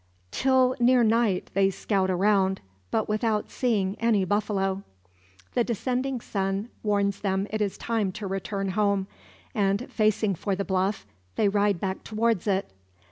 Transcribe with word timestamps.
Till 0.31 0.75
near 0.79 1.03
night 1.03 1.51
they 1.53 1.69
scout 1.69 2.09
around, 2.09 2.59
but 2.89 3.07
without 3.07 3.51
seeing 3.51 3.95
any 3.99 4.25
buffalo. 4.25 4.81
The 5.53 5.63
descending 5.63 6.19
sun 6.21 6.69
warns 6.81 7.19
them 7.19 7.45
it 7.51 7.61
is 7.61 7.77
time 7.77 8.11
to 8.13 8.25
return 8.25 8.69
home; 8.69 9.05
and, 9.53 9.85
facing 9.91 10.33
for 10.33 10.55
the 10.55 10.65
bluff, 10.65 11.05
they 11.35 11.47
ride 11.47 11.79
back 11.79 12.03
towards 12.03 12.47
it. 12.47 12.71